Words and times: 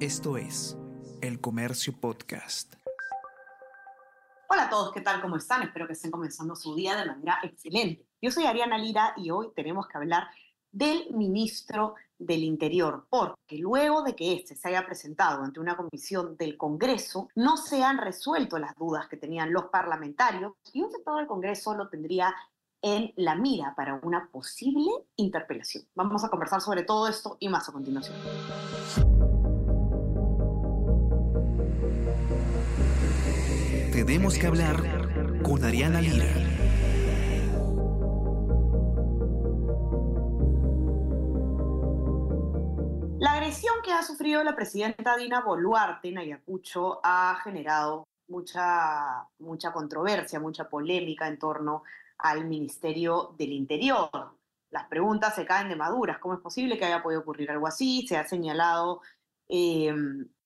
Esto 0.00 0.36
es 0.36 0.76
El 1.22 1.40
Comercio 1.40 1.98
Podcast. 1.98 2.74
Hola 4.46 4.64
a 4.64 4.68
todos, 4.68 4.92
¿qué 4.92 5.00
tal? 5.00 5.22
¿Cómo 5.22 5.36
están? 5.36 5.62
Espero 5.62 5.86
que 5.86 5.94
estén 5.94 6.10
comenzando 6.10 6.54
su 6.54 6.74
día 6.74 6.94
de 6.96 7.06
manera 7.06 7.38
excelente. 7.42 8.06
Yo 8.20 8.30
soy 8.30 8.44
Ariana 8.44 8.76
Lira 8.76 9.14
y 9.16 9.30
hoy 9.30 9.48
tenemos 9.56 9.88
que 9.88 9.96
hablar 9.96 10.28
del 10.70 11.06
ministro 11.14 11.94
del 12.18 12.44
Interior, 12.44 13.06
porque 13.08 13.56
luego 13.56 14.02
de 14.02 14.14
que 14.14 14.34
este 14.34 14.54
se 14.54 14.68
haya 14.68 14.84
presentado 14.84 15.42
ante 15.42 15.60
una 15.60 15.78
comisión 15.78 16.36
del 16.36 16.58
Congreso, 16.58 17.30
no 17.34 17.56
se 17.56 17.82
han 17.82 17.96
resuelto 17.96 18.58
las 18.58 18.74
dudas 18.76 19.08
que 19.08 19.16
tenían 19.16 19.50
los 19.50 19.70
parlamentarios 19.70 20.52
y 20.74 20.82
un 20.82 20.90
sector 20.90 21.16
del 21.16 21.26
Congreso 21.26 21.74
lo 21.74 21.88
tendría 21.88 22.34
en 22.82 23.14
la 23.16 23.34
mira 23.34 23.74
para 23.74 23.98
una 24.02 24.28
posible 24.30 24.90
interpelación. 25.16 25.84
Vamos 25.94 26.22
a 26.22 26.28
conversar 26.28 26.60
sobre 26.60 26.82
todo 26.82 27.08
esto 27.08 27.38
y 27.40 27.48
más 27.48 27.66
a 27.70 27.72
continuación. 27.72 28.16
Tenemos 33.96 34.38
que 34.38 34.46
hablar 34.46 34.76
con 35.42 35.64
Ariana 35.64 36.02
Lira. 36.02 36.26
La 43.18 43.32
agresión 43.32 43.76
que 43.82 43.92
ha 43.92 44.02
sufrido 44.02 44.44
la 44.44 44.54
presidenta 44.54 45.16
Dina 45.16 45.40
Boluarte 45.40 46.10
en 46.10 46.18
Ayacucho 46.18 47.00
ha 47.02 47.40
generado 47.42 48.06
mucha, 48.28 49.26
mucha 49.38 49.72
controversia, 49.72 50.40
mucha 50.40 50.68
polémica 50.68 51.26
en 51.26 51.38
torno 51.38 51.82
al 52.18 52.44
Ministerio 52.44 53.34
del 53.38 53.52
Interior. 53.52 54.10
Las 54.72 54.88
preguntas 54.88 55.34
se 55.34 55.46
caen 55.46 55.70
de 55.70 55.76
maduras. 55.76 56.18
¿Cómo 56.18 56.34
es 56.34 56.40
posible 56.40 56.76
que 56.76 56.84
haya 56.84 57.02
podido 57.02 57.22
ocurrir 57.22 57.50
algo 57.50 57.66
así? 57.66 58.06
Se 58.06 58.18
ha 58.18 58.28
señalado 58.28 59.00
eh, 59.48 59.94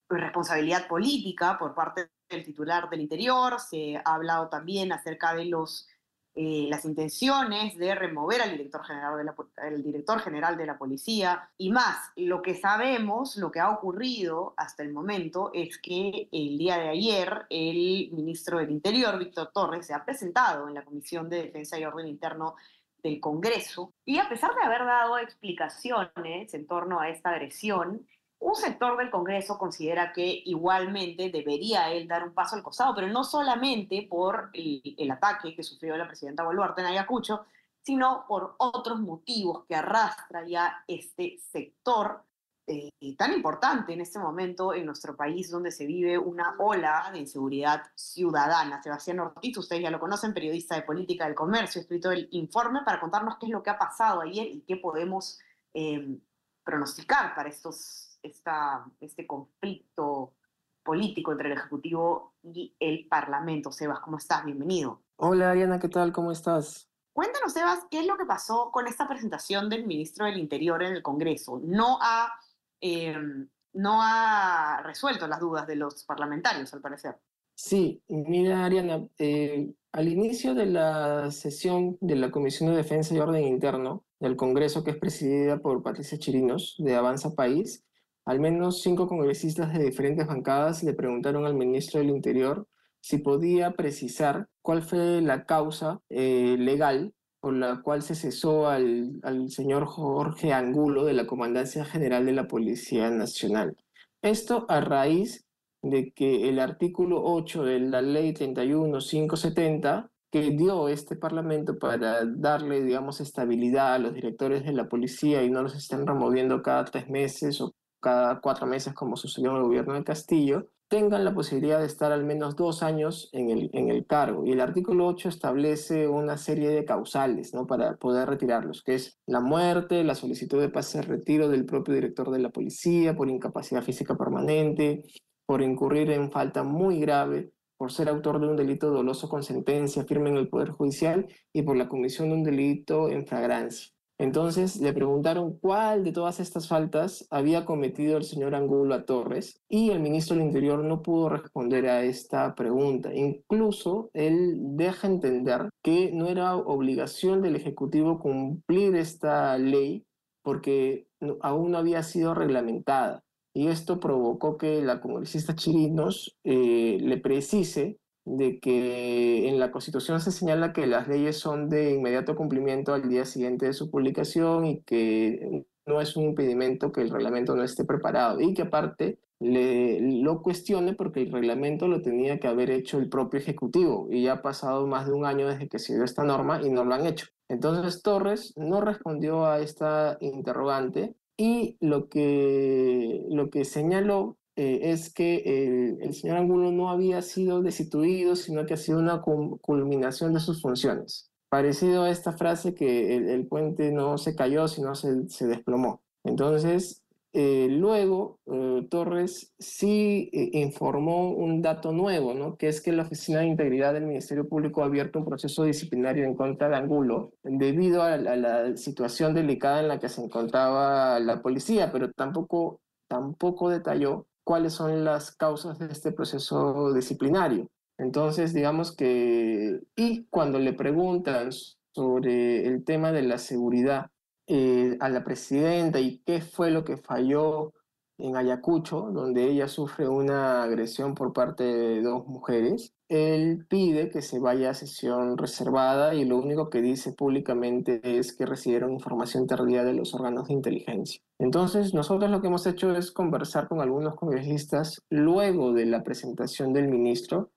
responsabilidad 0.08 0.86
política 0.86 1.58
por 1.58 1.74
parte 1.74 2.10
el 2.30 2.44
titular 2.44 2.88
del 2.88 3.00
Interior, 3.00 3.58
se 3.60 3.96
ha 3.96 4.14
hablado 4.14 4.48
también 4.48 4.92
acerca 4.92 5.34
de 5.34 5.46
los, 5.46 5.88
eh, 6.34 6.66
las 6.68 6.84
intenciones 6.84 7.76
de 7.76 7.94
remover 7.94 8.42
al 8.42 8.52
director, 8.52 8.84
general 8.84 9.18
de 9.18 9.24
la, 9.24 9.34
director 9.82 10.20
general 10.20 10.56
de 10.56 10.66
la 10.66 10.78
policía 10.78 11.50
y 11.58 11.70
más. 11.70 12.10
Lo 12.16 12.42
que 12.42 12.54
sabemos, 12.54 13.36
lo 13.36 13.50
que 13.50 13.60
ha 13.60 13.70
ocurrido 13.70 14.54
hasta 14.56 14.82
el 14.82 14.92
momento 14.92 15.50
es 15.52 15.78
que 15.78 16.28
el 16.30 16.58
día 16.58 16.78
de 16.78 16.88
ayer 16.88 17.46
el 17.50 18.10
ministro 18.12 18.58
del 18.58 18.70
Interior, 18.70 19.18
Víctor 19.18 19.50
Torres, 19.52 19.86
se 19.86 19.94
ha 19.94 20.04
presentado 20.04 20.68
en 20.68 20.74
la 20.74 20.84
Comisión 20.84 21.28
de 21.28 21.42
Defensa 21.42 21.78
y 21.78 21.84
Orden 21.84 22.06
Interno 22.06 22.54
del 23.02 23.18
Congreso 23.18 23.94
y 24.04 24.18
a 24.18 24.28
pesar 24.28 24.54
de 24.54 24.62
haber 24.62 24.84
dado 24.84 25.16
explicaciones 25.18 26.52
en 26.52 26.66
torno 26.66 27.00
a 27.00 27.08
esta 27.08 27.30
agresión, 27.30 28.06
un 28.40 28.54
sector 28.56 28.96
del 28.96 29.10
Congreso 29.10 29.58
considera 29.58 30.12
que 30.12 30.42
igualmente 30.46 31.30
debería 31.30 31.92
él 31.92 32.08
dar 32.08 32.24
un 32.24 32.32
paso 32.32 32.56
al 32.56 32.62
costado, 32.62 32.94
pero 32.94 33.06
no 33.08 33.22
solamente 33.22 34.06
por 34.08 34.50
el, 34.54 35.10
ataque 35.10 35.54
que 35.54 35.62
sufrió 35.62 35.96
la 35.96 36.06
presidenta 36.06 36.42
Boluarte 36.42 36.80
en 36.80 36.88
Ayacucho, 36.88 37.44
sino 37.82 38.24
por 38.26 38.54
otros 38.58 39.00
motivos 39.00 39.64
que 39.66 39.74
arrastra 39.74 40.46
ya 40.46 40.84
este 40.88 41.38
sector 41.38 42.24
eh, 42.66 42.90
tan 43.16 43.32
importante 43.32 43.92
en 43.92 44.00
este 44.00 44.18
momento 44.18 44.72
en 44.72 44.86
nuestro 44.86 45.16
país, 45.16 45.50
donde 45.50 45.70
se 45.70 45.84
vive 45.84 46.16
una 46.16 46.54
ola 46.58 47.10
de 47.12 47.18
inseguridad 47.18 47.82
ciudadana. 47.94 48.82
Sebastián 48.82 49.20
Ortiz, 49.20 49.58
ustedes 49.58 49.82
ya 49.82 49.90
lo 49.90 50.00
conocen, 50.00 50.32
periodista 50.32 50.76
de 50.76 50.82
política 50.82 51.26
del 51.26 51.34
comercio, 51.34 51.80
escrito 51.80 52.10
el 52.10 52.28
informe 52.30 52.80
para 52.84 53.00
contarnos 53.00 53.36
qué 53.38 53.46
es 53.46 53.52
lo 53.52 53.62
que 53.62 53.70
ha 53.70 53.78
pasado 53.78 54.22
ayer 54.22 54.46
y 54.46 54.62
qué 54.62 54.76
podemos 54.76 55.38
eh, 55.74 56.18
pronosticar 56.64 57.34
para 57.34 57.48
estos 57.48 58.09
esta, 58.22 58.84
este 59.00 59.26
conflicto 59.26 60.34
político 60.82 61.32
entre 61.32 61.52
el 61.52 61.58
Ejecutivo 61.58 62.34
y 62.42 62.74
el 62.80 63.06
Parlamento. 63.08 63.70
Sebas, 63.72 64.00
¿cómo 64.00 64.18
estás? 64.18 64.44
Bienvenido. 64.44 65.02
Hola 65.16 65.50
Ariana, 65.50 65.78
¿qué 65.78 65.88
tal? 65.88 66.12
¿Cómo 66.12 66.32
estás? 66.32 66.88
Cuéntanos, 67.12 67.52
Sebas, 67.52 67.80
¿qué 67.90 68.00
es 68.00 68.06
lo 68.06 68.16
que 68.16 68.24
pasó 68.24 68.70
con 68.70 68.86
esta 68.86 69.06
presentación 69.06 69.68
del 69.68 69.86
ministro 69.86 70.24
del 70.26 70.38
Interior 70.38 70.82
en 70.82 70.94
el 70.94 71.02
Congreso? 71.02 71.60
No 71.62 71.98
ha, 72.00 72.32
em, 72.80 73.48
no 73.74 74.00
ha 74.00 74.80
resuelto 74.84 75.26
las 75.26 75.40
dudas 75.40 75.66
de 75.66 75.76
los 75.76 76.04
parlamentarios, 76.04 76.72
al 76.72 76.80
parecer. 76.80 77.16
Sí, 77.54 78.02
mira 78.08 78.64
Ariana, 78.64 79.06
eh, 79.18 79.70
al 79.92 80.08
inicio 80.08 80.54
de 80.54 80.66
la 80.66 81.30
sesión 81.30 81.98
de 82.00 82.16
la 82.16 82.30
Comisión 82.30 82.70
de 82.70 82.76
Defensa 82.76 83.14
y 83.14 83.18
Orden 83.18 83.44
Interno 83.44 84.04
del 84.18 84.36
Congreso, 84.36 84.82
que 84.82 84.92
es 84.92 84.96
presidida 84.96 85.58
por 85.58 85.82
Patricia 85.82 86.18
Chirinos, 86.18 86.76
de 86.78 86.94
Avanza 86.94 87.34
País, 87.34 87.84
al 88.30 88.38
menos 88.38 88.80
cinco 88.80 89.08
congresistas 89.08 89.72
de 89.72 89.82
diferentes 89.82 90.24
bancadas 90.24 90.84
le 90.84 90.94
preguntaron 90.94 91.46
al 91.46 91.54
ministro 91.54 91.98
del 91.98 92.10
Interior 92.10 92.68
si 93.00 93.18
podía 93.18 93.72
precisar 93.72 94.46
cuál 94.62 94.82
fue 94.82 95.20
la 95.20 95.46
causa 95.46 96.00
eh, 96.10 96.54
legal 96.56 97.12
por 97.40 97.54
la 97.54 97.82
cual 97.82 98.02
se 98.02 98.14
cesó 98.14 98.68
al, 98.68 99.18
al, 99.24 99.50
señor 99.50 99.86
Jorge 99.86 100.52
Angulo 100.52 101.04
de 101.06 101.14
la 101.14 101.26
Comandancia 101.26 101.84
General 101.84 102.24
de 102.24 102.30
la 102.30 102.46
Policía 102.46 103.10
Nacional. 103.10 103.76
Esto 104.22 104.64
a 104.68 104.80
raíz 104.80 105.44
de 105.82 106.12
que 106.12 106.48
el 106.48 106.60
artículo 106.60 107.24
8 107.24 107.64
de 107.64 107.80
la 107.80 108.00
ley 108.00 108.32
31570 108.32 110.08
que 110.30 110.50
dio 110.50 110.88
este 110.88 111.16
Parlamento 111.16 111.80
para 111.80 112.24
darle, 112.24 112.84
digamos, 112.84 113.20
estabilidad 113.20 113.94
a 113.94 113.98
los 113.98 114.14
directores 114.14 114.64
de 114.64 114.72
la 114.72 114.88
policía 114.88 115.42
y 115.42 115.50
no 115.50 115.64
los 115.64 115.74
estén 115.74 116.06
removiendo 116.06 116.62
cada 116.62 116.84
tres 116.84 117.08
meses 117.08 117.60
o 117.60 117.74
cada 118.00 118.40
cuatro 118.40 118.66
meses, 118.66 118.94
como 118.94 119.16
sucedió 119.16 119.50
en 119.50 119.56
el 119.56 119.62
gobierno 119.62 119.94
de 119.94 120.04
Castillo, 120.04 120.66
tengan 120.90 121.24
la 121.24 121.32
posibilidad 121.32 121.78
de 121.78 121.86
estar 121.86 122.10
al 122.10 122.24
menos 122.24 122.56
dos 122.56 122.82
años 122.82 123.28
en 123.32 123.48
el, 123.50 123.70
en 123.72 123.90
el 123.90 124.06
cargo. 124.06 124.44
Y 124.44 124.50
el 124.50 124.60
artículo 124.60 125.06
8 125.06 125.28
establece 125.28 126.08
una 126.08 126.36
serie 126.36 126.70
de 126.70 126.84
causales 126.84 127.54
¿no? 127.54 127.64
para 127.68 127.96
poder 127.96 128.28
retirarlos, 128.28 128.82
que 128.82 128.96
es 128.96 129.16
la 129.24 129.38
muerte, 129.38 130.02
la 130.02 130.16
solicitud 130.16 130.60
de 130.60 130.68
pase 130.68 130.98
de 130.98 131.02
retiro 131.02 131.48
del 131.48 131.64
propio 131.64 131.94
director 131.94 132.30
de 132.32 132.40
la 132.40 132.50
policía 132.50 133.14
por 133.14 133.30
incapacidad 133.30 133.82
física 133.82 134.16
permanente, 134.16 135.04
por 135.46 135.62
incurrir 135.62 136.10
en 136.10 136.32
falta 136.32 136.64
muy 136.64 136.98
grave, 136.98 137.52
por 137.76 137.92
ser 137.92 138.08
autor 138.08 138.40
de 138.40 138.48
un 138.48 138.56
delito 138.56 138.90
doloso 138.90 139.28
con 139.28 139.44
sentencia 139.44 140.04
firme 140.04 140.30
en 140.30 140.38
el 140.38 140.48
Poder 140.48 140.70
Judicial 140.70 141.28
y 141.52 141.62
por 141.62 141.76
la 141.76 141.88
comisión 141.88 142.30
de 142.30 142.34
un 142.34 142.42
delito 142.42 143.08
en 143.08 143.26
flagrancia. 143.26 143.92
Entonces 144.20 144.78
le 144.82 144.92
preguntaron 144.92 145.56
cuál 145.62 146.04
de 146.04 146.12
todas 146.12 146.40
estas 146.40 146.68
faltas 146.68 147.26
había 147.30 147.64
cometido 147.64 148.18
el 148.18 148.24
señor 148.24 148.54
Angulo 148.54 148.94
a 148.94 149.06
Torres 149.06 149.62
y 149.66 149.92
el 149.92 150.00
ministro 150.00 150.36
del 150.36 150.44
Interior 150.44 150.84
no 150.84 151.00
pudo 151.00 151.30
responder 151.30 151.88
a 151.88 152.04
esta 152.04 152.54
pregunta. 152.54 153.14
Incluso 153.14 154.10
él 154.12 154.58
deja 154.76 155.06
entender 155.06 155.70
que 155.82 156.12
no 156.12 156.28
era 156.28 156.54
obligación 156.54 157.40
del 157.40 157.56
Ejecutivo 157.56 158.18
cumplir 158.18 158.94
esta 158.94 159.56
ley 159.56 160.04
porque 160.42 161.06
aún 161.40 161.70
no 161.70 161.78
había 161.78 162.02
sido 162.02 162.34
reglamentada. 162.34 163.24
Y 163.54 163.68
esto 163.68 164.00
provocó 164.00 164.58
que 164.58 164.82
la 164.82 165.00
congresista 165.00 165.54
Chirinos 165.54 166.36
eh, 166.44 166.98
le 167.00 167.16
precise 167.16 167.96
de 168.36 168.60
que 168.60 169.48
en 169.48 169.58
la 169.58 169.70
Constitución 169.70 170.20
se 170.20 170.30
señala 170.30 170.72
que 170.72 170.86
las 170.86 171.08
leyes 171.08 171.38
son 171.38 171.68
de 171.68 171.94
inmediato 171.94 172.36
cumplimiento 172.36 172.94
al 172.94 173.08
día 173.08 173.24
siguiente 173.24 173.66
de 173.66 173.72
su 173.72 173.90
publicación 173.90 174.64
y 174.66 174.82
que 174.82 175.64
no 175.86 176.00
es 176.00 176.16
un 176.16 176.24
impedimento 176.24 176.92
que 176.92 177.02
el 177.02 177.10
reglamento 177.10 177.56
no 177.56 177.64
esté 177.64 177.84
preparado 177.84 178.40
y 178.40 178.54
que 178.54 178.62
aparte 178.62 179.18
le, 179.40 180.00
lo 180.22 180.42
cuestione 180.42 180.92
porque 180.94 181.22
el 181.22 181.32
reglamento 181.32 181.88
lo 181.88 182.02
tenía 182.02 182.38
que 182.38 182.46
haber 182.46 182.70
hecho 182.70 182.98
el 182.98 183.08
propio 183.08 183.40
Ejecutivo 183.40 184.06
y 184.10 184.24
ya 184.24 184.34
ha 184.34 184.42
pasado 184.42 184.86
más 184.86 185.06
de 185.06 185.12
un 185.12 185.24
año 185.24 185.48
desde 185.48 185.68
que 185.68 185.78
se 185.78 185.94
dio 185.94 186.04
esta 186.04 186.22
norma 186.22 186.60
y 186.62 186.70
no 186.70 186.84
lo 186.84 186.94
han 186.94 187.06
hecho. 187.06 187.26
Entonces 187.48 188.02
Torres 188.02 188.52
no 188.56 188.80
respondió 188.80 189.46
a 189.46 189.60
esta 189.60 190.18
interrogante 190.20 191.16
y 191.36 191.78
lo 191.80 192.08
que, 192.08 193.24
lo 193.30 193.50
que 193.50 193.64
señaló 193.64 194.36
eh, 194.60 194.90
es 194.92 195.10
que 195.10 195.96
el, 196.02 196.12
señor 196.12 196.36
Angulo 196.36 196.70
no 196.70 196.90
había 196.90 197.22
sido 197.22 197.62
destituido, 197.62 198.36
sino 198.36 198.66
que 198.66 198.74
ha 198.74 198.76
sido 198.76 198.98
una 198.98 199.22
culminación 199.22 200.34
de 200.34 200.40
sus 200.40 200.60
funciones. 200.60 201.30
Parecido 201.48 202.02
a 202.04 202.10
esta 202.10 202.34
frase 202.34 202.74
que 202.74 203.16
el, 203.16 203.46
puente 203.46 203.90
no 203.90 204.18
se 204.18 204.36
cayó, 204.36 204.68
sino 204.68 204.94
se, 204.94 205.30
se 205.30 205.46
desplomó. 205.46 206.02
Entonces, 206.24 207.02
eh, 207.32 207.68
luego, 207.70 208.38
eh, 208.52 208.86
Torres 208.90 209.54
sí 209.58 210.28
informó 210.52 211.30
un 211.30 211.62
dato 211.62 211.92
nuevo, 211.92 212.34
¿no? 212.34 212.58
que 212.58 212.68
es 212.68 212.82
que 212.82 212.92
la 212.92 213.04
Oficina 213.04 213.40
de 213.40 213.46
Integridad 213.46 213.94
del 213.94 214.04
Ministerio 214.04 214.46
Público 214.46 214.82
ha 214.82 214.86
abierto 214.86 215.20
un 215.20 215.24
proceso 215.24 215.64
disciplinario 215.64 216.24
en 216.24 216.34
contra 216.34 216.68
de 216.68 216.76
Angulo 216.76 217.32
debido 217.42 218.02
a 218.02 218.18
la, 218.18 218.32
a 218.32 218.36
la 218.36 218.76
situación 218.76 219.32
delicada 219.32 219.80
en 219.80 219.88
la 219.88 219.98
que 219.98 220.10
se 220.10 220.22
encontraba 220.22 221.18
la 221.18 221.40
policía, 221.40 221.90
pero 221.90 222.12
tampoco, 222.12 222.82
tampoco 223.08 223.70
detalló 223.70 224.26
cuáles 224.50 224.72
son 224.72 225.04
las 225.04 225.30
causas 225.30 225.78
de 225.78 225.86
este 225.92 226.10
proceso 226.10 226.92
disciplinario. 226.92 227.70
Entonces, 227.98 228.52
digamos 228.52 228.90
que, 228.96 229.78
y 229.94 230.24
cuando 230.24 230.58
le 230.58 230.72
preguntan 230.72 231.50
sobre 231.94 232.66
el 232.66 232.82
tema 232.82 233.12
de 233.12 233.22
la 233.22 233.38
seguridad 233.38 234.10
eh, 234.48 234.96
a 234.98 235.08
la 235.08 235.22
presidenta 235.22 236.00
y 236.00 236.18
qué 236.26 236.40
fue 236.40 236.72
lo 236.72 236.82
que 236.82 236.96
falló 236.96 237.74
en 238.22 238.36
Ayacucho, 238.36 239.10
donde 239.12 239.44
ella 239.44 239.68
sufre 239.68 240.08
una 240.08 240.62
agresión 240.62 241.14
por 241.14 241.32
parte 241.32 241.64
de 241.64 242.02
dos 242.02 242.26
mujeres. 242.26 242.92
Él 243.08 243.66
pide 243.68 244.08
que 244.08 244.22
se 244.22 244.38
vaya 244.38 244.70
a 244.70 244.74
sesión 244.74 245.36
reservada 245.36 246.14
y 246.14 246.24
lo 246.24 246.36
único 246.36 246.70
que 246.70 246.80
dice 246.80 247.12
públicamente 247.12 248.00
es 248.02 248.32
que 248.32 248.46
recibieron 248.46 248.92
información 248.92 249.46
tardía 249.46 249.84
de 249.84 249.94
los 249.94 250.14
órganos 250.14 250.48
de 250.48 250.54
inteligencia. 250.54 251.20
Entonces, 251.38 251.94
nosotros 251.94 252.30
lo 252.30 252.40
que 252.40 252.46
hemos 252.46 252.66
hecho 252.66 252.94
es 252.94 253.10
conversar 253.10 253.68
con 253.68 253.80
algunos 253.80 254.14
congresistas 254.14 255.02
luego 255.10 255.72
de 255.72 255.86
la 255.86 256.04
presentación 256.04 256.72
del 256.72 256.88
ministro 256.88 257.50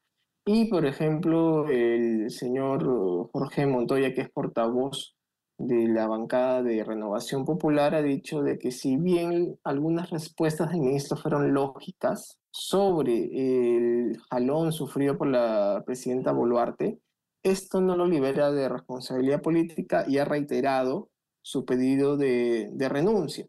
y, 0.45 0.65
por 0.65 0.85
ejemplo, 0.85 1.69
el 1.69 2.29
señor 2.31 3.29
Jorge 3.31 3.65
Montoya, 3.65 4.13
que 4.13 4.21
es 4.21 4.29
portavoz 4.29 5.15
de 5.57 5.87
la 5.87 6.07
bancada 6.07 6.63
de 6.63 6.83
Renovación 6.83 7.45
Popular 7.45 7.95
ha 7.95 8.01
dicho 8.01 8.41
de 8.41 8.57
que 8.57 8.71
si 8.71 8.97
bien 8.97 9.59
algunas 9.63 10.09
respuestas 10.09 10.71
del 10.71 10.81
ministro 10.81 11.17
fueron 11.17 11.53
lógicas 11.53 12.39
sobre 12.51 13.29
el 13.33 14.19
jalón 14.29 14.71
sufrido 14.71 15.17
por 15.17 15.27
la 15.27 15.83
presidenta 15.85 16.31
Boluarte, 16.31 16.99
esto 17.43 17.81
no 17.81 17.95
lo 17.95 18.07
libera 18.07 18.51
de 18.51 18.69
responsabilidad 18.69 19.41
política 19.41 20.05
y 20.07 20.17
ha 20.17 20.25
reiterado 20.25 21.09
su 21.41 21.65
pedido 21.65 22.17
de, 22.17 22.69
de 22.71 22.89
renuncia. 22.89 23.47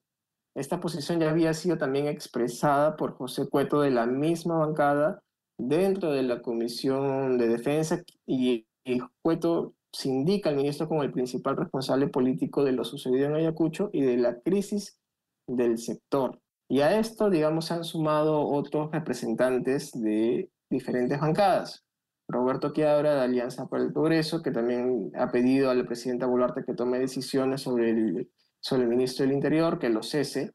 Esta 0.55 0.81
posición 0.81 1.21
ya 1.21 1.31
había 1.31 1.53
sido 1.55 1.79
también 1.79 2.07
expresada 2.07 2.97
por 2.97 3.15
José 3.15 3.49
Cueto 3.49 3.81
de 3.81 3.91
la 3.91 4.07
misma 4.07 4.59
bancada 4.59 5.21
dentro 5.59 6.13
de 6.13 6.23
la 6.23 6.43
Comisión 6.43 7.39
de 7.39 7.49
Defensa 7.49 8.03
y, 8.27 8.67
y 8.85 9.01
Cueto 9.23 9.75
se 9.95 10.09
indica 10.09 10.51
al 10.51 10.57
ministro 10.57 10.89
como 10.89 11.05
el 11.05 11.13
principal 11.13 11.57
responsable 11.57 12.09
político 12.09 12.65
de 12.65 12.73
lo 12.73 12.85
sucedido 12.85 13.27
en 13.27 13.37
Ayacucho 13.37 13.91
y 13.93 14.03
de 14.03 14.17
la 14.17 14.41
crisis 14.41 14.99
del 15.47 15.79
sector. 15.79 16.41
Y 16.69 16.81
a 16.81 16.99
esto, 16.99 17.31
digamos, 17.31 17.67
se 17.67 17.75
han 17.75 17.85
sumado 17.85 18.45
otros 18.45 18.91
representantes 18.91 19.93
de 19.93 20.51
diferentes 20.69 21.21
bancadas. 21.21 21.85
Roberto 22.27 22.73
Quiabra 22.73 23.15
de 23.15 23.21
Alianza 23.21 23.69
para 23.69 23.85
el 23.85 23.93
Progreso, 23.93 24.43
que 24.43 24.51
también 24.51 25.13
ha 25.15 25.31
pedido 25.31 25.71
a 25.71 25.75
la 25.75 25.85
presidenta 25.85 26.27
Boluarte 26.27 26.65
que 26.65 26.75
tome 26.75 26.99
decisiones 26.99 27.61
sobre 27.61 27.91
el, 27.91 28.33
sobre 28.61 28.83
el 28.83 28.89
ministro 28.89 29.25
del 29.25 29.35
Interior, 29.35 29.79
que 29.79 29.91
lo 29.91 30.03
cese. 30.03 30.55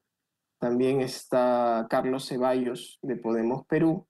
También 0.60 1.00
está 1.00 1.88
Carlos 1.90 2.28
Ceballos 2.28 3.00
de 3.02 3.16
Podemos 3.16 3.66
Perú, 3.68 4.06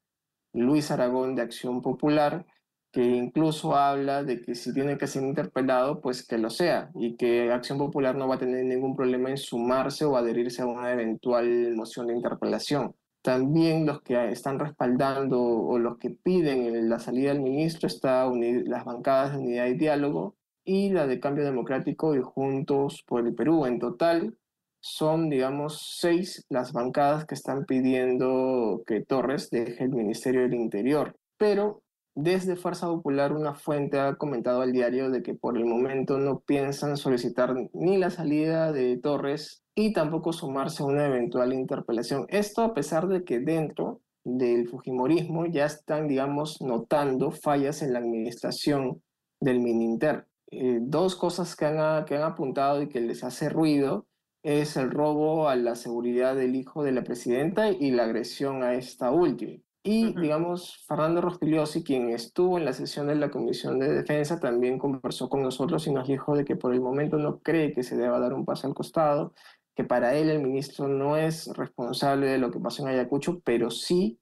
Luis 0.54 0.90
Aragón 0.90 1.36
de 1.36 1.44
Acción 1.44 1.84
Popular, 1.84 2.48
que 2.92 3.04
incluso 3.04 3.76
habla 3.76 4.24
de 4.24 4.42
que 4.42 4.56
si 4.56 4.74
tiene 4.74 4.98
que 4.98 5.08
ser 5.08 5.24
interpelado, 5.24 6.02
pues 6.02 6.26
que 6.26 6.38
lo 6.38 6.50
sea, 6.50 6.90
y 6.96 7.16
que 7.16 7.52
Acción 7.52 7.78
Popular 7.78 8.16
no 8.16 8.28
va 8.28 8.36
a 8.36 8.40
tener 8.40 8.66
ningún 8.66 8.96
problema 8.96 9.30
en 9.30 9.38
sumarse 9.38 10.06
o 10.06 10.18
adherirse 10.18 10.62
a 10.62 10.66
una 10.66 10.92
eventual 10.92 11.76
moción 11.76 12.08
de 12.08 12.16
interpelación. 12.16 12.96
También 13.22 13.86
los 13.86 14.02
que 14.02 14.32
están 14.32 14.60
respaldando 14.60 15.42
o 15.42 15.78
los 15.78 15.98
que 15.98 16.10
piden 16.10 16.90
la 16.90 17.00
salida 17.00 17.34
del 17.34 17.42
ministro 17.42 17.88
está 17.88 18.30
las 18.66 18.86
bancadas 18.86 19.34
de 19.34 19.40
unidad 19.40 19.68
y 19.68 19.74
diálogo 19.76 20.36
y 20.64 20.90
la 20.90 21.06
de 21.06 21.20
Cambio 21.20 21.44
Democrático 21.44 22.16
y 22.16 22.22
Juntos 22.22 23.04
por 23.06 23.26
el 23.26 23.36
Perú. 23.36 23.66
En 23.66 23.80
total 23.80 24.38
son, 24.80 25.30
digamos, 25.30 25.98
seis 26.00 26.46
las 26.50 26.72
bancadas 26.72 27.26
que 27.26 27.36
están 27.36 27.66
pidiendo 27.66 28.84
que 28.88 29.02
Torres 29.02 29.50
deje 29.50 29.84
el 29.84 29.92
Ministerio 29.92 30.42
del 30.42 30.54
Interior. 30.54 31.16
Pero 31.38 31.84
desde 32.16 32.56
Fuerza 32.56 32.88
Popular, 32.88 33.32
una 33.32 33.56
fuente 33.56 34.00
ha 34.00 34.16
comentado 34.16 34.62
al 34.62 34.72
diario 34.72 35.10
de 35.10 35.24
que 35.24 35.36
por 35.36 35.58
el 35.58 35.66
momento 35.66 36.18
no 36.18 36.40
piensan 36.40 36.98
solicitar 36.98 37.56
ni 37.74 37.98
la 37.98 38.10
salida 38.10 38.72
de 38.72 38.98
Torres 38.98 39.64
y 39.76 39.94
tampoco 39.94 40.34
sumarse 40.34 40.84
a 40.84 40.88
una 40.88 41.06
eventual 41.06 41.54
interpelación. 41.54 42.26
Esto 42.30 42.62
a 42.62 42.74
pesar 42.74 43.08
de 43.08 43.24
que 43.24 43.40
dentro 43.40 44.02
del 44.24 44.68
Fujimorismo 44.68 45.46
ya 45.46 45.66
están, 45.66 46.08
digamos, 46.08 46.62
notando 46.62 47.32
fallas 47.32 47.82
en 47.82 47.94
la 47.94 48.00
administración 48.00 49.02
del 49.40 49.60
Mininter. 49.60 50.28
Eh, 50.52 50.80
dos 50.82 51.16
cosas 51.16 51.56
que 51.56 51.66
han, 51.66 52.06
que 52.06 52.16
han 52.16 52.24
apuntado 52.24 52.82
y 52.82 52.90
que 52.90 53.02
les 53.02 53.24
hace 53.24 53.50
ruido 53.50 54.08
es 54.44 54.78
el 54.78 54.90
robo 54.90 55.48
a 55.48 55.56
la 55.56 55.76
seguridad 55.76 56.36
del 56.36 56.56
hijo 56.56 56.84
de 56.84 56.92
la 56.92 57.04
presidenta 57.04 57.72
y 57.72 57.92
la 57.92 58.06
agresión 58.06 58.64
a 58.64 58.74
esta 58.74 59.12
última. 59.12 59.62
Y, 59.82 60.14
digamos, 60.14 60.84
Fernando 60.88 61.22
Rospigliosi, 61.22 61.84
quien 61.84 62.10
estuvo 62.10 62.58
en 62.58 62.66
la 62.66 62.74
sesión 62.74 63.08
de 63.08 63.16
la 63.16 63.32
Comisión 63.32 63.80
de 63.80 63.88
Defensa, 63.88 64.40
también 64.40 64.78
conversó 64.78 65.30
con 65.30 65.42
nosotros 65.42 65.88
y 65.88 65.94
nos 65.94 66.08
dijo 66.08 66.36
de 66.36 66.44
que 66.44 66.58
por 66.58 66.74
el 66.74 66.82
momento 66.82 67.18
no 67.18 67.40
cree 67.40 67.74
que 67.74 67.84
se 67.84 67.96
deba 67.96 68.20
dar 68.20 68.34
un 68.34 68.46
paso 68.46 68.68
al 68.68 68.74
costado, 68.74 69.34
que 69.76 69.86
para 69.86 70.16
él 70.16 70.30
el 70.30 70.42
ministro 70.42 70.90
no 70.90 71.16
es 71.16 71.48
responsable 71.56 72.28
de 72.28 72.38
lo 72.38 72.52
que 72.52 72.60
pasó 72.60 72.84
en 72.84 72.90
Ayacucho, 72.90 73.40
pero 73.46 73.72
sí, 73.72 74.20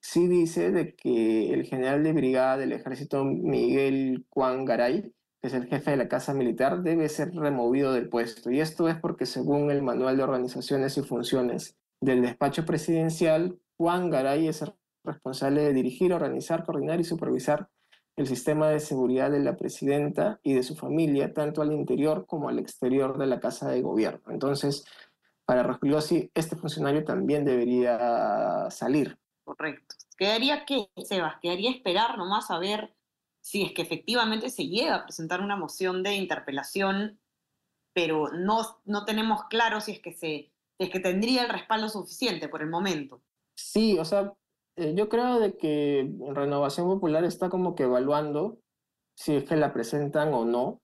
sí 0.00 0.28
dice 0.28 0.70
de 0.72 0.94
que 0.94 1.52
el 1.52 1.64
general 1.64 2.02
de 2.02 2.14
brigada 2.14 2.56
del 2.56 2.72
ejército 2.72 3.22
Miguel 3.22 4.24
Juan 4.30 4.64
Garay, 4.64 5.12
que 5.42 5.48
es 5.48 5.52
el 5.52 5.66
jefe 5.66 5.90
de 5.90 5.98
la 5.98 6.08
Casa 6.08 6.32
Militar, 6.32 6.82
debe 6.82 7.10
ser 7.10 7.34
removido 7.34 7.92
del 7.92 8.08
puesto. 8.08 8.50
Y 8.50 8.60
esto 8.60 8.88
es 8.88 8.96
porque 8.96 9.26
según 9.26 9.70
el 9.70 9.82
Manual 9.82 10.16
de 10.16 10.22
Organizaciones 10.22 10.96
y 10.96 11.02
Funciones 11.02 11.76
del 12.00 12.22
despacho 12.22 12.64
presidencial, 12.64 13.58
Juan 13.76 14.08
Garay 14.08 14.48
es 14.48 14.62
el 14.62 14.72
responsable 15.06 15.62
de 15.62 15.72
dirigir, 15.72 16.12
organizar, 16.12 16.64
coordinar 16.64 17.00
y 17.00 17.04
supervisar 17.04 17.68
el 18.16 18.26
sistema 18.26 18.68
de 18.68 18.80
seguridad 18.80 19.30
de 19.30 19.40
la 19.40 19.56
presidenta 19.56 20.40
y 20.42 20.54
de 20.54 20.62
su 20.62 20.74
familia, 20.74 21.34
tanto 21.34 21.62
al 21.62 21.72
interior 21.72 22.26
como 22.26 22.48
al 22.48 22.58
exterior 22.58 23.18
de 23.18 23.26
la 23.26 23.40
Casa 23.40 23.70
de 23.70 23.82
Gobierno. 23.82 24.22
Entonces, 24.30 24.84
para 25.44 25.62
Rospigliosi, 25.62 26.30
este 26.34 26.56
funcionario 26.56 27.04
también 27.04 27.44
debería 27.44 28.68
salir. 28.70 29.18
Correcto. 29.44 29.94
Quedaría 30.16 30.64
que, 30.64 30.88
Sebas, 31.04 31.36
quedaría 31.40 31.70
esperar 31.70 32.16
nomás 32.16 32.50
a 32.50 32.58
ver 32.58 32.94
si 33.42 33.62
es 33.62 33.72
que 33.72 33.82
efectivamente 33.82 34.50
se 34.50 34.66
llega 34.66 34.96
a 34.96 35.04
presentar 35.04 35.40
una 35.40 35.56
moción 35.56 36.02
de 36.02 36.14
interpelación, 36.14 37.20
pero 37.92 38.32
no, 38.32 38.80
no 38.86 39.04
tenemos 39.04 39.44
claro 39.44 39.80
si 39.80 39.92
es 39.92 40.00
que 40.00 40.12
se 40.12 40.52
si 40.78 40.84
es 40.84 40.90
que 40.90 41.00
tendría 41.00 41.42
el 41.42 41.48
respaldo 41.48 41.88
suficiente 41.88 42.48
por 42.48 42.62
el 42.62 42.68
momento. 42.68 43.22
Sí, 43.54 43.98
o 43.98 44.04
sea, 44.04 44.34
eh, 44.76 44.94
yo 44.94 45.08
creo 45.08 45.40
de 45.40 45.56
que 45.56 46.12
Renovación 46.32 46.86
Popular 46.86 47.24
está 47.24 47.48
como 47.48 47.74
que 47.74 47.84
evaluando 47.84 48.58
si 49.14 49.36
es 49.36 49.44
que 49.44 49.56
la 49.56 49.72
presentan 49.72 50.34
o 50.34 50.44
no, 50.44 50.82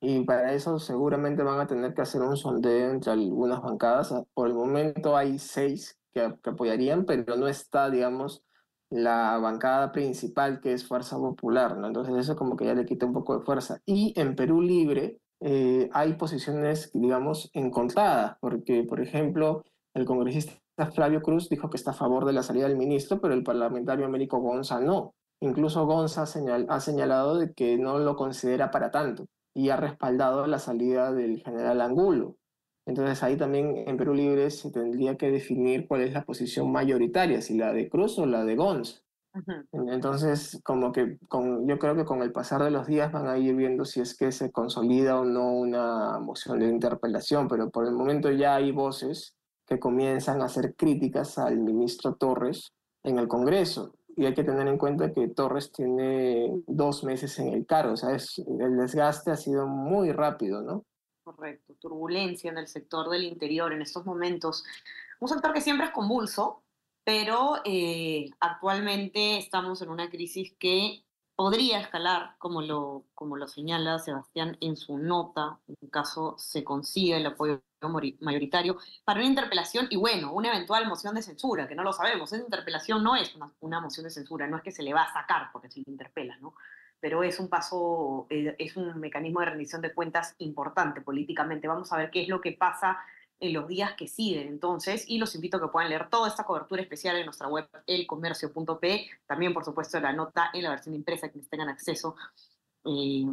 y 0.00 0.24
para 0.24 0.52
eso 0.54 0.78
seguramente 0.78 1.42
van 1.42 1.60
a 1.60 1.66
tener 1.66 1.94
que 1.94 2.02
hacer 2.02 2.22
un 2.22 2.36
sondeo 2.36 2.90
entre 2.90 3.12
algunas 3.12 3.62
bancadas. 3.62 4.12
Ah, 4.12 4.24
por 4.34 4.48
el 4.48 4.54
momento 4.54 5.16
hay 5.16 5.38
seis 5.38 5.98
que, 6.12 6.34
que 6.42 6.50
apoyarían, 6.50 7.04
pero 7.06 7.36
no 7.36 7.48
está, 7.48 7.90
digamos, 7.90 8.42
la 8.90 9.38
bancada 9.38 9.92
principal 9.92 10.60
que 10.60 10.72
es 10.72 10.86
Fuerza 10.86 11.16
Popular, 11.16 11.76
¿no? 11.78 11.86
Entonces 11.86 12.14
eso 12.16 12.36
como 12.36 12.56
que 12.56 12.66
ya 12.66 12.74
le 12.74 12.86
quita 12.86 13.06
un 13.06 13.14
poco 13.14 13.38
de 13.38 13.44
fuerza. 13.44 13.80
Y 13.86 14.12
en 14.16 14.36
Perú 14.36 14.60
Libre 14.60 15.20
eh, 15.40 15.88
hay 15.92 16.14
posiciones, 16.14 16.90
digamos, 16.92 17.50
encontradas, 17.54 18.36
porque, 18.40 18.84
por 18.84 19.00
ejemplo, 19.00 19.62
el 19.94 20.04
congresista 20.04 20.54
Flavio 20.92 21.22
Cruz 21.22 21.48
dijo 21.48 21.70
que 21.70 21.76
está 21.76 21.92
a 21.92 21.94
favor 21.94 22.24
de 22.24 22.32
la 22.32 22.42
salida 22.42 22.68
del 22.68 22.76
ministro, 22.76 23.20
pero 23.20 23.34
el 23.34 23.44
parlamentario 23.44 24.06
Américo 24.06 24.40
Gonza 24.40 24.80
no. 24.80 25.14
Incluso 25.40 25.86
Gonza 25.86 26.22
ha 26.22 26.80
señalado 26.80 27.38
de 27.38 27.52
que 27.52 27.76
no 27.78 27.98
lo 27.98 28.16
considera 28.16 28.70
para 28.70 28.90
tanto 28.90 29.26
y 29.54 29.68
ha 29.68 29.76
respaldado 29.76 30.46
la 30.46 30.58
salida 30.58 31.12
del 31.12 31.42
general 31.42 31.80
Angulo. 31.80 32.36
Entonces 32.86 33.22
ahí 33.22 33.36
también 33.36 33.84
en 33.86 33.96
Perú 33.96 34.14
Libre 34.14 34.50
se 34.50 34.70
tendría 34.70 35.16
que 35.16 35.30
definir 35.30 35.86
cuál 35.86 36.02
es 36.02 36.12
la 36.12 36.24
posición 36.24 36.70
mayoritaria, 36.70 37.40
si 37.40 37.56
la 37.56 37.72
de 37.72 37.88
Cruz 37.88 38.18
o 38.18 38.26
la 38.26 38.44
de 38.44 38.56
Gonza. 38.56 39.00
Entonces, 39.72 40.60
como 40.62 40.92
que 40.92 41.18
con, 41.28 41.66
yo 41.66 41.78
creo 41.78 41.96
que 41.96 42.04
con 42.04 42.22
el 42.22 42.30
pasar 42.30 42.62
de 42.62 42.70
los 42.70 42.86
días 42.86 43.10
van 43.10 43.26
a 43.26 43.36
ir 43.36 43.56
viendo 43.56 43.84
si 43.84 44.00
es 44.00 44.16
que 44.16 44.30
se 44.30 44.52
consolida 44.52 45.18
o 45.18 45.24
no 45.24 45.52
una 45.52 46.20
moción 46.20 46.60
de 46.60 46.68
interpelación, 46.68 47.48
pero 47.48 47.68
por 47.70 47.84
el 47.86 47.92
momento 47.92 48.30
ya 48.30 48.54
hay 48.54 48.70
voces 48.70 49.34
que 49.66 49.78
comienzan 49.78 50.42
a 50.42 50.46
hacer 50.46 50.74
críticas 50.74 51.38
al 51.38 51.58
ministro 51.58 52.14
Torres 52.14 52.72
en 53.02 53.18
el 53.18 53.28
Congreso. 53.28 53.94
Y 54.16 54.26
hay 54.26 54.34
que 54.34 54.44
tener 54.44 54.68
en 54.68 54.78
cuenta 54.78 55.12
que 55.12 55.28
Torres 55.28 55.72
tiene 55.72 56.50
dos 56.66 57.02
meses 57.02 57.38
en 57.38 57.48
el 57.48 57.66
cargo, 57.66 57.94
o 57.94 57.96
sea, 57.96 58.10
el 58.10 58.76
desgaste 58.76 59.32
ha 59.32 59.36
sido 59.36 59.66
muy 59.66 60.12
rápido, 60.12 60.62
¿no? 60.62 60.84
Correcto, 61.24 61.74
turbulencia 61.80 62.50
en 62.50 62.58
el 62.58 62.68
sector 62.68 63.08
del 63.08 63.24
interior 63.24 63.72
en 63.72 63.82
estos 63.82 64.04
momentos. 64.04 64.62
Un 65.20 65.28
sector 65.28 65.52
que 65.52 65.60
siempre 65.60 65.86
es 65.86 65.92
convulso, 65.92 66.62
pero 67.02 67.56
eh, 67.64 68.30
actualmente 68.40 69.38
estamos 69.38 69.82
en 69.82 69.88
una 69.88 70.10
crisis 70.10 70.54
que 70.58 71.04
podría 71.36 71.80
escalar, 71.80 72.36
como 72.38 72.62
lo, 72.62 73.06
como 73.14 73.36
lo 73.36 73.48
señala 73.48 73.98
Sebastián 73.98 74.56
en 74.60 74.76
su 74.76 74.98
nota, 74.98 75.58
en 75.66 75.88
caso 75.90 76.36
se 76.38 76.62
consiga 76.62 77.16
el 77.16 77.26
apoyo 77.26 77.62
mayoritario, 78.20 78.78
para 79.04 79.20
una 79.20 79.28
interpelación 79.28 79.86
y 79.90 79.96
bueno, 79.96 80.32
una 80.32 80.48
eventual 80.48 80.86
moción 80.86 81.14
de 81.14 81.22
censura, 81.22 81.68
que 81.68 81.74
no 81.74 81.82
lo 81.82 81.92
sabemos. 81.92 82.32
Esa 82.32 82.42
interpelación 82.42 83.02
no 83.02 83.16
es 83.16 83.34
una, 83.34 83.52
una 83.60 83.80
moción 83.80 84.04
de 84.04 84.10
censura, 84.10 84.46
no 84.46 84.56
es 84.56 84.62
que 84.62 84.72
se 84.72 84.82
le 84.82 84.94
va 84.94 85.02
a 85.02 85.12
sacar 85.12 85.50
porque 85.52 85.70
se 85.70 85.80
le 85.80 85.84
interpela, 85.88 86.36
¿no? 86.38 86.54
Pero 87.00 87.22
es 87.22 87.38
un 87.38 87.48
paso, 87.48 88.26
eh, 88.30 88.54
es 88.58 88.76
un 88.76 88.98
mecanismo 88.98 89.40
de 89.40 89.46
rendición 89.46 89.82
de 89.82 89.92
cuentas 89.92 90.34
importante 90.38 91.02
políticamente. 91.02 91.68
Vamos 91.68 91.92
a 91.92 91.98
ver 91.98 92.10
qué 92.10 92.22
es 92.22 92.28
lo 92.28 92.40
que 92.40 92.52
pasa 92.52 92.98
en 93.40 93.52
los 93.52 93.68
días 93.68 93.92
que 93.94 94.08
siguen. 94.08 94.48
Entonces, 94.48 95.04
y 95.08 95.18
los 95.18 95.34
invito 95.34 95.56
a 95.56 95.60
que 95.60 95.68
puedan 95.68 95.90
leer 95.90 96.08
toda 96.08 96.28
esta 96.28 96.44
cobertura 96.44 96.82
especial 96.82 97.16
en 97.16 97.26
nuestra 97.26 97.48
web 97.48 97.68
elcomercio.p, 97.86 99.10
también 99.26 99.52
por 99.52 99.64
supuesto 99.64 100.00
la 100.00 100.12
nota 100.12 100.50
en 100.52 100.62
la 100.62 100.70
versión 100.70 100.94
impresa, 100.94 101.28
quienes 101.28 101.48
tengan 101.48 101.68
acceso. 101.68 102.16
Eh, 102.84 103.24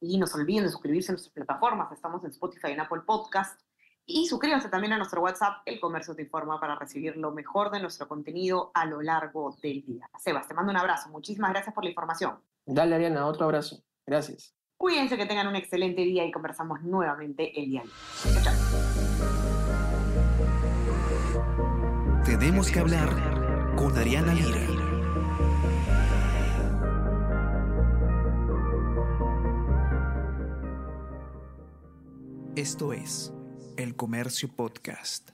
y 0.00 0.18
no 0.18 0.26
se 0.26 0.38
olviden 0.38 0.64
de 0.64 0.70
suscribirse 0.70 1.12
a 1.12 1.14
nuestras 1.14 1.32
plataformas, 1.32 1.90
estamos 1.92 2.22
en 2.24 2.30
Spotify 2.30 2.72
en 2.72 2.80
Apple 2.80 3.02
Podcast. 3.06 3.60
Y 4.06 4.26
suscríbanse 4.26 4.68
también 4.68 4.92
a 4.92 4.98
nuestro 4.98 5.22
WhatsApp, 5.22 5.62
El 5.64 5.80
Comercio 5.80 6.14
Te 6.14 6.22
Informa, 6.22 6.60
para 6.60 6.74
recibir 6.74 7.16
lo 7.16 7.30
mejor 7.30 7.70
de 7.70 7.80
nuestro 7.80 8.06
contenido 8.06 8.70
a 8.74 8.84
lo 8.84 9.00
largo 9.00 9.56
del 9.62 9.82
día. 9.82 10.10
Sebas, 10.18 10.46
te 10.46 10.52
mando 10.52 10.72
un 10.72 10.76
abrazo. 10.76 11.08
Muchísimas 11.08 11.50
gracias 11.50 11.74
por 11.74 11.84
la 11.84 11.90
información. 11.90 12.38
Dale, 12.66 12.96
Ariana, 12.96 13.26
otro 13.26 13.46
abrazo. 13.46 13.82
Gracias. 14.06 14.54
Cuídense 14.76 15.16
que 15.16 15.26
tengan 15.26 15.46
un 15.46 15.56
excelente 15.56 16.02
día 16.02 16.24
y 16.24 16.30
conversamos 16.30 16.82
nuevamente 16.82 17.58
el 17.58 17.70
día 17.70 17.82
de 17.82 18.42
Chao, 18.42 18.54
Tenemos 22.24 22.70
que 22.70 22.80
hablar 22.80 23.74
con 23.76 23.96
Ariana 23.96 24.34
Lira. 24.34 24.74
Esto 32.56 32.92
es 32.92 33.32
El 33.76 33.96
Comercio 33.96 34.48
Podcast. 34.48 35.30